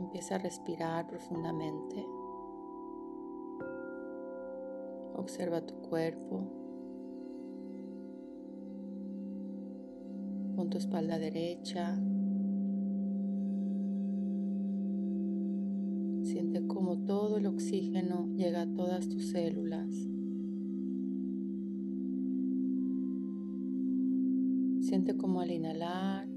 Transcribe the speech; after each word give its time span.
Empieza 0.00 0.34
a 0.34 0.38
respirar 0.38 1.06
profundamente. 1.06 2.04
Observa 5.14 5.64
tu 5.64 5.74
cuerpo. 5.88 6.50
Pon 10.56 10.70
tu 10.70 10.78
espalda 10.78 11.18
derecha. 11.18 11.94
Siente 16.22 16.66
cómo 16.66 16.98
todo 17.04 17.38
el 17.38 17.46
oxígeno 17.46 18.26
llega 18.34 18.62
a 18.62 18.74
todas 18.74 19.08
tus 19.08 19.30
células. 19.30 19.94
Siente 24.80 25.16
como 25.16 25.40
al 25.40 25.50
inhalar 25.50 26.33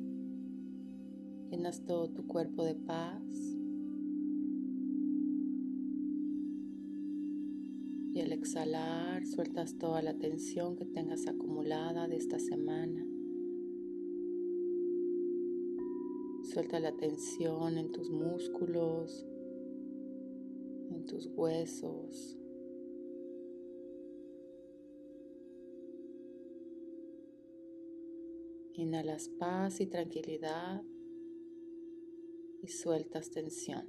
llenas 1.49 1.83
todo 1.85 2.09
tu 2.09 2.27
cuerpo 2.27 2.63
de 2.63 2.75
paz. 2.75 3.23
Y 8.13 8.21
al 8.21 8.31
exhalar 8.31 9.25
sueltas 9.25 9.77
toda 9.77 10.01
la 10.01 10.17
tensión 10.17 10.75
que 10.75 10.85
tengas 10.85 11.27
acumulada 11.27 12.07
de 12.07 12.17
esta 12.17 12.39
semana. 12.39 13.05
Suelta 16.43 16.79
la 16.79 16.93
tensión 16.93 17.77
en 17.77 17.91
tus 17.91 18.09
músculos, 18.09 19.25
en 20.89 21.05
tus 21.05 21.27
huesos. 21.27 22.37
Inhalas 28.73 29.29
paz 29.29 29.81
y 29.81 29.87
tranquilidad 29.87 30.83
y 32.61 32.67
sueltas 32.67 33.29
tensión. 33.29 33.87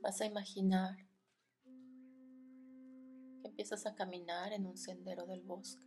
Vas 0.00 0.20
a 0.22 0.26
imaginar 0.26 0.96
que 3.42 3.48
empiezas 3.48 3.84
a 3.86 3.94
caminar 3.94 4.52
en 4.52 4.64
un 4.66 4.76
sendero 4.76 5.26
del 5.26 5.42
bosque. 5.42 5.86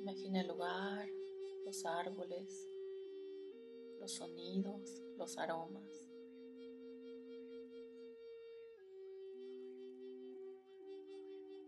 Imagina 0.00 0.40
el 0.40 0.48
lugar, 0.48 1.08
los 1.66 1.84
árboles, 1.84 2.70
los 3.98 4.12
sonidos, 4.12 5.02
los 5.16 5.36
aromas. 5.38 5.84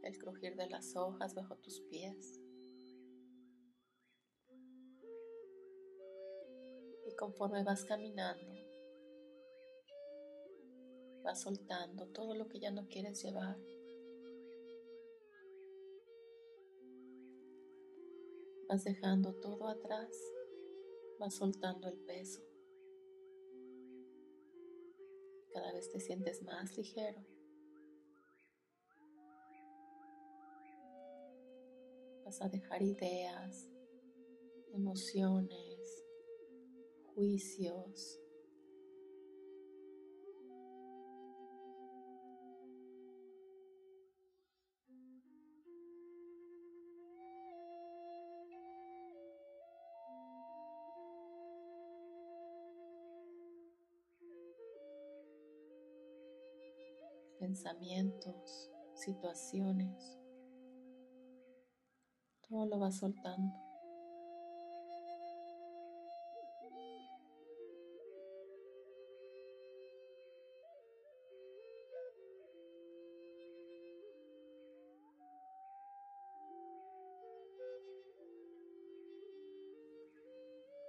El 0.02 0.18
crujir 0.18 0.56
de 0.56 0.68
las 0.68 0.96
hojas 0.96 1.34
bajo 1.34 1.56
tus 1.56 1.80
pies. 1.82 2.40
Y 7.06 7.14
conforme 7.16 7.64
vas 7.64 7.84
caminando, 7.84 8.54
vas 11.22 11.40
soltando 11.42 12.06
todo 12.08 12.34
lo 12.34 12.48
que 12.48 12.60
ya 12.60 12.70
no 12.70 12.86
quieres 12.88 13.22
llevar. 13.22 13.58
Vas 18.68 18.84
dejando 18.84 19.34
todo 19.34 19.68
atrás, 19.68 20.10
vas 21.18 21.34
soltando 21.34 21.88
el 21.88 21.98
peso. 22.00 22.40
Cada 25.52 25.72
vez 25.72 25.90
te 25.90 26.00
sientes 26.00 26.42
más 26.42 26.76
ligero. 26.76 27.24
Vas 32.24 32.42
a 32.42 32.48
dejar 32.48 32.82
ideas, 32.82 33.70
emociones, 34.72 36.04
juicios, 37.14 38.20
pensamientos, 57.48 58.70
situaciones. 58.92 60.18
Todo 62.46 62.66
lo 62.66 62.78
vas 62.78 62.98
soltando. 62.98 63.54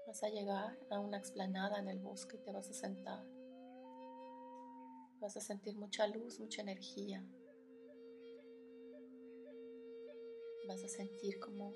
Vas 0.05 0.23
a 0.23 0.27
llegar 0.27 0.77
a 0.89 0.99
una 0.99 1.17
explanada 1.17 1.79
en 1.79 1.87
el 1.87 1.99
bosque 1.99 2.35
y 2.35 2.43
te 2.43 2.51
vas 2.51 2.69
a 2.69 2.73
sentar. 2.73 3.38
Vas 5.21 5.35
a 5.35 5.41
sentir 5.41 5.75
mucha 5.75 6.07
luz, 6.07 6.39
mucha 6.39 6.61
energía. 6.61 7.21
Vas 10.65 10.83
a 10.83 10.87
sentir 10.87 11.39
como 11.39 11.73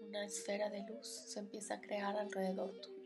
una 0.00 0.24
esfera 0.24 0.70
de 0.70 0.84
luz 0.86 1.08
se 1.08 1.40
empieza 1.40 1.74
a 1.74 1.80
crear 1.80 2.16
alrededor 2.16 2.78
tuyo. 2.80 3.02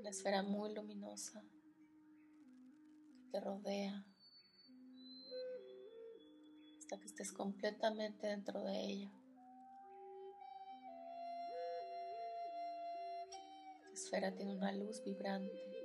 Una 0.00 0.10
esfera 0.10 0.42
muy 0.42 0.74
luminosa 0.74 1.42
que 3.16 3.30
te 3.30 3.40
rodea 3.40 4.04
hasta 6.78 6.98
que 6.98 7.06
estés 7.06 7.32
completamente 7.32 8.26
dentro 8.26 8.62
de 8.64 8.84
ella. 8.84 9.12
La 13.86 13.92
esfera 13.94 14.34
tiene 14.34 14.54
una 14.54 14.72
luz 14.72 15.02
vibrante 15.02 15.83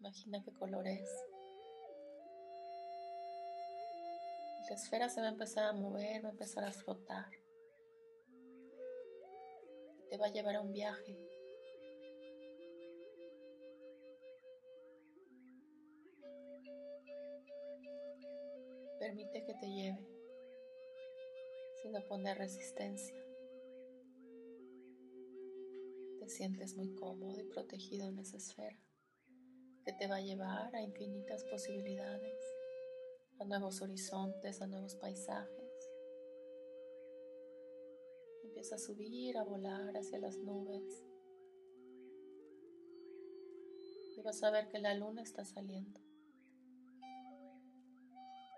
Imagina 0.00 0.42
qué 0.42 0.50
color 0.54 0.86
es. 0.88 1.08
La 4.70 4.76
esfera 4.76 5.10
se 5.10 5.20
va 5.20 5.26
a 5.26 5.32
empezar 5.32 5.64
a 5.64 5.72
mover, 5.74 6.24
va 6.24 6.28
a 6.28 6.32
empezar 6.32 6.64
a 6.64 6.72
flotar. 6.72 7.26
Te 10.08 10.16
va 10.16 10.26
a 10.26 10.30
llevar 10.30 10.56
a 10.56 10.62
un 10.62 10.72
viaje. 10.72 11.28
Permite 18.98 19.44
que 19.44 19.54
te 19.54 19.66
lleve 19.66 20.08
sin 21.82 21.94
oponer 21.94 22.38
resistencia. 22.38 23.22
Te 26.20 26.28
sientes 26.28 26.74
muy 26.74 26.94
cómodo 26.94 27.38
y 27.38 27.44
protegido 27.44 28.08
en 28.08 28.18
esa 28.18 28.38
esfera 28.38 28.78
que 29.84 29.92
te 29.92 30.06
va 30.06 30.16
a 30.16 30.20
llevar 30.20 30.74
a 30.74 30.82
infinitas 30.82 31.44
posibilidades, 31.44 32.38
a 33.38 33.44
nuevos 33.44 33.80
horizontes, 33.80 34.60
a 34.60 34.66
nuevos 34.66 34.94
paisajes. 34.96 35.90
Empieza 38.44 38.74
a 38.74 38.78
subir, 38.78 39.38
a 39.38 39.44
volar 39.44 39.96
hacia 39.96 40.18
las 40.18 40.36
nubes. 40.36 41.04
Y 44.16 44.22
vas 44.22 44.42
a 44.42 44.50
ver 44.50 44.68
que 44.68 44.78
la 44.78 44.94
luna 44.94 45.22
está 45.22 45.44
saliendo. 45.44 46.00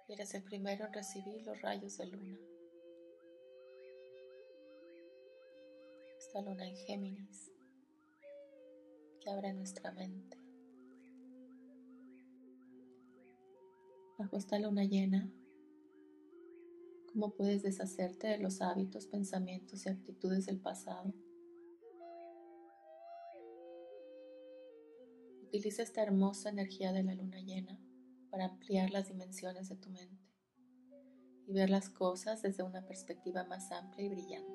Y 0.08 0.14
eres 0.14 0.34
el 0.34 0.42
primero 0.42 0.86
en 0.86 0.92
recibir 0.92 1.42
los 1.46 1.60
rayos 1.62 1.96
de 1.98 2.06
luna. 2.06 2.38
Esta 6.18 6.42
luna 6.42 6.66
en 6.66 6.76
Géminis 6.76 7.52
que 9.20 9.30
abre 9.30 9.52
nuestra 9.52 9.92
mente. 9.92 10.41
bajo 14.22 14.36
esta 14.36 14.56
luna 14.56 14.84
llena, 14.84 15.28
cómo 17.12 17.34
puedes 17.34 17.64
deshacerte 17.64 18.28
de 18.28 18.38
los 18.38 18.62
hábitos, 18.62 19.06
pensamientos 19.06 19.84
y 19.84 19.88
actitudes 19.88 20.46
del 20.46 20.60
pasado. 20.60 21.12
Utiliza 25.42 25.82
esta 25.82 26.04
hermosa 26.04 26.50
energía 26.50 26.92
de 26.92 27.02
la 27.02 27.16
luna 27.16 27.40
llena 27.40 27.80
para 28.30 28.44
ampliar 28.44 28.90
las 28.90 29.08
dimensiones 29.08 29.68
de 29.68 29.74
tu 29.74 29.90
mente 29.90 30.24
y 31.48 31.52
ver 31.52 31.68
las 31.68 31.90
cosas 31.90 32.42
desde 32.42 32.62
una 32.62 32.86
perspectiva 32.86 33.42
más 33.42 33.72
amplia 33.72 34.06
y 34.06 34.08
brillante. 34.08 34.52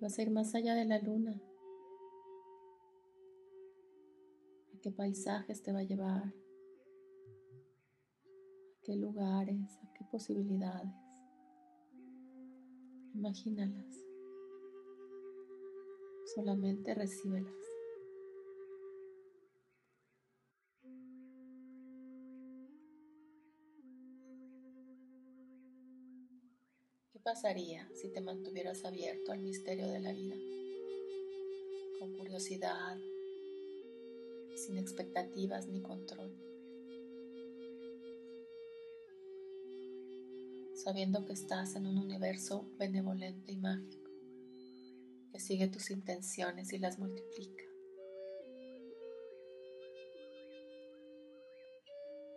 Vas 0.00 0.16
a 0.16 0.22
ir 0.22 0.30
más 0.30 0.54
allá 0.54 0.76
de 0.76 0.84
la 0.84 1.00
luna 1.00 1.42
¿A 4.78 4.80
qué 4.80 4.92
paisajes 4.92 5.60
te 5.60 5.72
va 5.72 5.80
a 5.80 5.82
llevar? 5.82 6.22
¿A 6.22 6.32
qué 8.84 8.94
lugares? 8.94 9.76
¿A 9.82 9.92
qué 9.92 10.04
posibilidades? 10.04 10.94
Imagínalas. 13.12 13.92
Solamente 16.32 16.94
recíbelas. 16.94 17.52
¿Qué 27.10 27.18
pasaría 27.18 27.90
si 28.00 28.12
te 28.12 28.20
mantuvieras 28.20 28.84
abierto 28.84 29.32
al 29.32 29.40
misterio 29.40 29.88
de 29.88 29.98
la 29.98 30.12
vida? 30.12 30.36
Con 31.98 32.16
curiosidad, 32.16 32.96
sin 34.58 34.78
expectativas 34.78 35.68
ni 35.68 35.80
control. 35.80 36.34
Sabiendo 40.74 41.24
que 41.24 41.32
estás 41.32 41.76
en 41.76 41.86
un 41.86 41.98
universo 41.98 42.68
benevolente 42.78 43.52
y 43.52 43.56
mágico, 43.56 44.10
que 45.32 45.40
sigue 45.40 45.68
tus 45.68 45.90
intenciones 45.90 46.72
y 46.72 46.78
las 46.78 46.98
multiplica. 46.98 47.64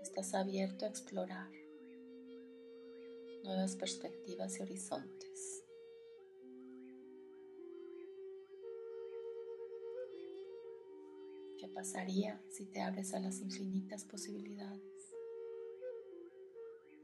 Estás 0.01 0.33
abierto 0.33 0.85
a 0.85 0.89
explorar 0.89 1.49
nuevas 3.43 3.75
perspectivas 3.75 4.59
y 4.59 4.63
horizontes. 4.63 5.60
¿Qué 11.61 11.67
pasaría 11.67 12.41
si 12.49 12.65
te 12.65 12.81
abres 12.81 13.13
a 13.13 13.19
las 13.19 13.39
infinitas 13.39 14.03
posibilidades 14.03 15.13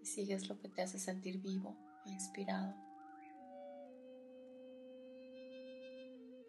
y 0.02 0.06
sigues 0.08 0.50
lo 0.50 0.58
que 0.58 0.68
te 0.68 0.82
hace 0.82 0.98
sentir 0.98 1.40
vivo 1.40 1.78
e 2.08 2.10
inspirado? 2.10 2.74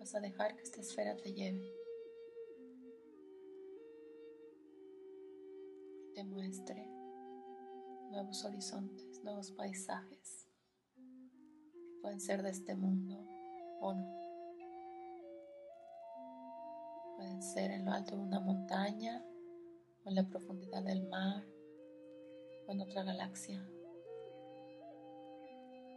Vas 0.00 0.14
a 0.14 0.20
dejar 0.20 0.56
que 0.56 0.62
esta 0.62 0.80
esfera 0.80 1.18
te 1.18 1.34
lleve 1.34 1.70
y 6.06 6.12
te 6.14 6.24
muestre 6.24 6.88
nuevos 8.08 8.42
horizontes, 8.46 9.22
nuevos 9.22 9.52
paisajes 9.52 10.48
que 10.94 12.00
pueden 12.00 12.22
ser 12.22 12.42
de 12.42 12.48
este 12.48 12.74
mundo 12.74 13.22
o 13.82 13.92
no. 13.92 14.27
Pueden 17.18 17.42
ser 17.42 17.72
en 17.72 17.84
lo 17.84 17.90
alto 17.90 18.14
de 18.14 18.22
una 18.22 18.38
montaña 18.38 19.20
o 20.04 20.08
en 20.08 20.14
la 20.14 20.22
profundidad 20.22 20.84
del 20.84 21.02
mar 21.08 21.44
o 22.68 22.72
en 22.72 22.80
otra 22.80 23.02
galaxia. 23.02 23.60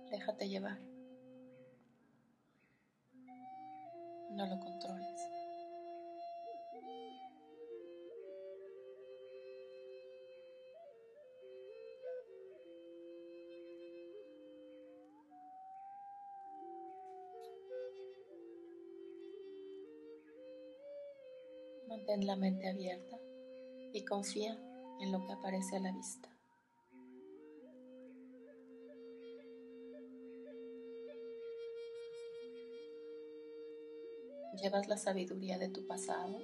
Déjate 0.10 0.50
llevar. 0.50 0.80
No 4.32 4.48
lo 4.48 4.60
controles. 4.60 5.11
Mantén 21.92 22.26
la 22.26 22.38
mente 22.38 22.70
abierta 22.70 23.20
y 23.92 24.06
confía 24.06 24.58
en 25.02 25.12
lo 25.12 25.26
que 25.26 25.34
aparece 25.34 25.76
a 25.76 25.82
la 25.82 25.92
vista. 25.92 26.30
Llevas 34.62 34.88
la 34.88 34.96
sabiduría 34.96 35.58
de 35.58 35.68
tu 35.68 35.86
pasado, 35.86 36.40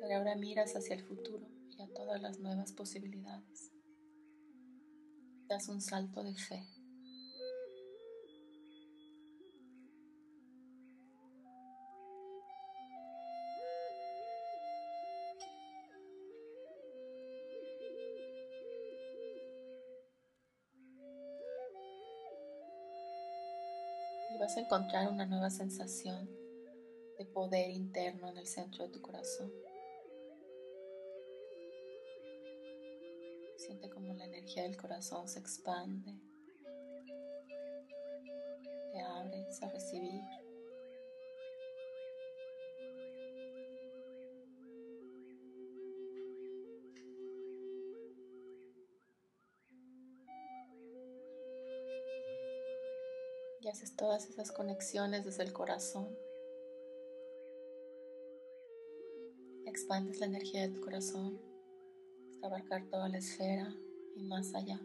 pero 0.00 0.16
ahora 0.16 0.36
miras 0.36 0.74
hacia 0.74 0.94
el 0.94 1.02
futuro 1.02 1.46
y 1.76 1.82
a 1.82 1.92
todas 1.92 2.22
las 2.22 2.38
nuevas 2.38 2.72
posibilidades. 2.72 3.72
Das 5.48 5.68
un 5.68 5.82
salto 5.82 6.22
de 6.22 6.34
fe. 6.34 6.73
Vas 24.44 24.58
a 24.58 24.60
encontrar 24.60 25.10
una 25.10 25.24
nueva 25.24 25.48
sensación 25.48 26.28
de 27.16 27.24
poder 27.24 27.70
interno 27.70 28.28
en 28.28 28.36
el 28.36 28.46
centro 28.46 28.84
de 28.84 28.92
tu 28.92 29.00
corazón. 29.00 29.50
Siente 33.56 33.88
como 33.88 34.12
la 34.12 34.26
energía 34.26 34.64
del 34.64 34.76
corazón 34.76 35.28
se 35.28 35.38
expande. 35.38 36.20
Haces 53.74 53.96
todas 53.96 54.30
esas 54.30 54.52
conexiones 54.52 55.24
desde 55.24 55.42
el 55.42 55.52
corazón. 55.52 56.08
Expandes 59.66 60.20
la 60.20 60.26
energía 60.26 60.68
de 60.68 60.74
tu 60.74 60.80
corazón 60.80 61.40
hasta 62.30 62.46
abarcar 62.46 62.88
toda 62.88 63.08
la 63.08 63.18
esfera 63.18 63.74
y 64.14 64.22
más 64.22 64.54
allá. 64.54 64.80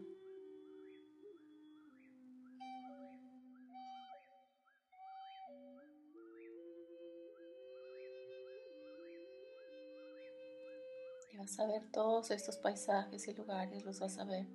Y 11.32 11.36
vas 11.36 11.60
a 11.60 11.66
ver 11.68 11.92
todos 11.92 12.32
estos 12.32 12.56
paisajes 12.56 13.28
y 13.28 13.34
lugares, 13.34 13.84
los 13.84 14.00
vas 14.00 14.18
a 14.18 14.24
ver 14.24 14.48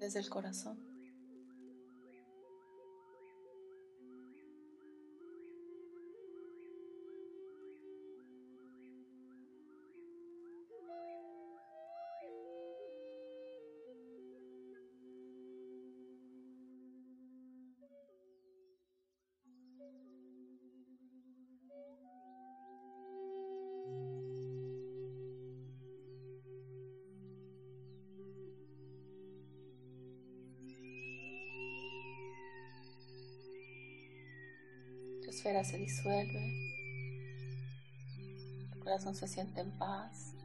desde 0.00 0.18
el 0.18 0.28
corazón. 0.28 0.91
Esfera 35.42 35.64
se 35.64 35.76
disuelve, 35.76 36.70
tu 38.72 38.78
corazón 38.78 39.12
se 39.16 39.26
siente 39.26 39.60
en 39.60 39.72
paz, 39.72 40.36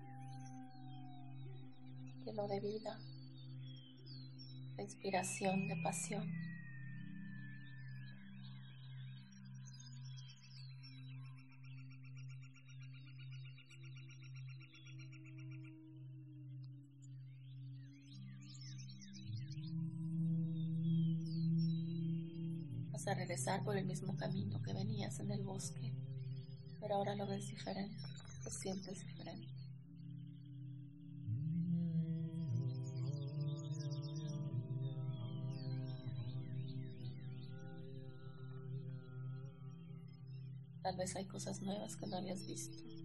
lleno 2.26 2.48
de 2.48 2.60
vida, 2.60 2.98
de 4.76 4.82
inspiración, 4.82 5.68
de 5.68 5.76
pasión. 5.84 6.47
A 23.12 23.16
regresar 23.16 23.64
por 23.64 23.78
el 23.78 23.86
mismo 23.86 24.16
camino 24.16 24.62
que 24.62 24.74
venías 24.74 25.20
en 25.20 25.32
el 25.32 25.44
bosque, 25.44 25.94
pero 26.80 26.96
ahora 26.96 27.16
lo 27.16 27.26
ves 27.28 27.48
diferente, 27.48 27.96
lo 28.44 28.52
sientes 28.52 29.06
diferente. 29.06 29.48
Tal 40.82 40.96
vez 40.96 41.16
hay 41.16 41.26
cosas 41.26 41.62
nuevas 41.62 41.98
que 41.98 42.08
no 42.08 42.18
habías 42.18 42.48
visto. 42.48 42.97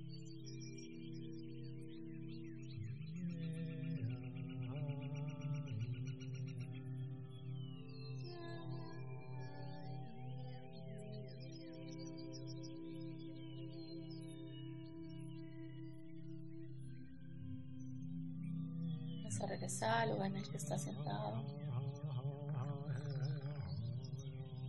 A 19.43 19.47
regresar 19.47 20.03
al 20.03 20.11
lugar 20.11 20.31
en 20.31 20.37
el 20.37 20.49
que 20.49 20.57
estás 20.57 20.83
sentado. 20.83 21.43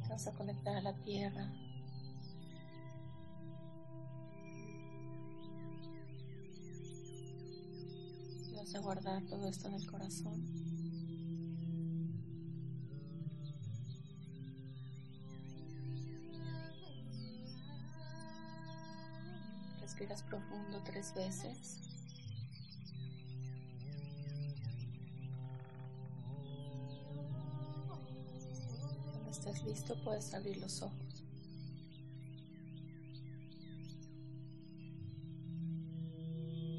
Vas 0.10 0.28
a 0.28 0.32
conectar 0.34 0.76
a 0.76 0.82
la 0.82 0.94
tierra. 0.94 1.52
Y 8.48 8.56
vas 8.56 8.74
a 8.76 8.80
guardar 8.80 9.24
todo 9.26 9.48
esto 9.48 9.68
en 9.68 9.74
el 9.76 9.88
corazón. 9.88 10.42
Respiras 19.82 20.24
profundo 20.24 20.82
tres 20.84 21.14
veces. 21.14 21.93
Estés 29.46 29.64
listo, 29.66 29.96
puedes 30.06 30.34
abrir 30.34 30.58
los 30.58 30.82
ojos. 30.82 31.26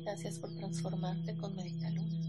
Gracias 0.03 0.39
por 0.39 0.55
transformarte 0.55 1.37
con 1.37 1.55
Medita 1.57 1.91
Luna. 1.91 2.24